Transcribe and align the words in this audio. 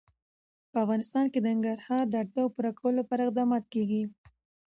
په 0.71 0.77
افغانستان 0.83 1.25
کې 1.31 1.39
د 1.41 1.45
ننګرهار 1.47 2.03
د 2.07 2.13
اړتیاوو 2.21 2.53
پوره 2.55 2.71
کولو 2.79 2.97
لپاره 3.01 3.21
اقدامات 3.23 3.63
کېږي. 3.73 4.03